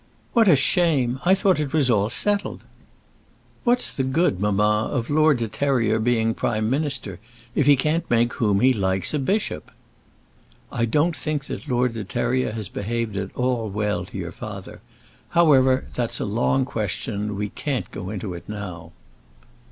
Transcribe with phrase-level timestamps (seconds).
[0.33, 1.19] "What a shame!
[1.25, 2.61] I thought it was all settled.
[3.63, 7.19] What's the good, mamma, of Lord De Terrier being prime minister,
[7.53, 9.69] if he can't make whom he likes a bishop?"
[10.71, 14.81] "I don't think that Lord De Terrier has behaved at all well to your father.
[15.29, 18.93] However, that's a long question, and we can't go into it now."